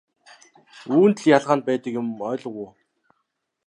Үүнд 0.97 1.17
л 1.21 1.25
ялгаа 1.35 1.55
нь 1.57 1.65
байдаг 1.67 1.93
юм 1.99 2.07
ойлгов 2.29 2.55
уу? 2.61 2.69